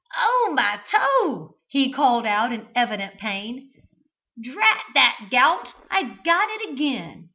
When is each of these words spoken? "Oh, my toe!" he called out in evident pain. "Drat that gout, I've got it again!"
"Oh, 0.17 0.51
my 0.55 0.79
toe!" 0.89 1.57
he 1.67 1.91
called 1.93 2.25
out 2.25 2.51
in 2.51 2.69
evident 2.73 3.19
pain. 3.19 3.69
"Drat 4.43 4.81
that 4.95 5.27
gout, 5.29 5.73
I've 5.91 6.23
got 6.23 6.49
it 6.49 6.71
again!" 6.71 7.29